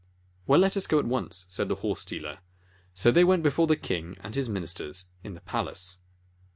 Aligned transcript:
"Well, 0.47 0.59
let 0.59 0.75
us 0.75 0.87
go 0.87 0.97
at 0.97 1.05
once," 1.05 1.45
said 1.49 1.67
the 1.69 1.75
horse 1.75 2.03
dealer. 2.03 2.39
So 2.95 3.11
they 3.11 3.23
went 3.23 3.43
before 3.43 3.67
the 3.67 3.75
king 3.75 4.17
and 4.21 4.33
his 4.33 4.49
ministers 4.49 5.11
in 5.23 5.35
the 5.35 5.41
palace. 5.41 5.97